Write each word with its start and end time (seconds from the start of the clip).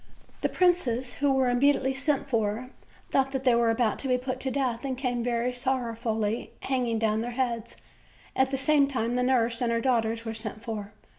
The 0.41 0.49
princes, 0.49 1.13
who 1.21 1.31
were 1.31 1.47
immediately 1.47 1.93
sent 1.93 2.27
for, 2.27 2.71
thought 3.11 3.33
that 3.33 3.43
they 3.43 3.53
were 3.53 3.69
about 3.69 3.99
to 3.99 4.07
be 4.07 4.17
put 4.17 4.39
to 4.39 4.49
death, 4.49 4.83
and 4.83 4.97
came 4.97 5.23
very 5.23 5.53
sorrowfully, 5.53 6.49
hanging 6.61 6.97
down 6.97 7.21
their 7.21 7.29
heads; 7.37 7.77
at 8.35 8.49
the 8.49 8.57
same 8.57 8.87
time 8.87 9.15
the 9.15 9.21
nurse 9.21 9.61
and 9.61 9.71
her 9.71 9.79
daughter 9.79 10.15
were 10.25 10.33
sent 10.33 10.63
for. 10.63 10.91